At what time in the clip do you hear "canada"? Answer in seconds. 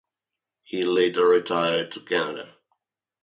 1.99-2.57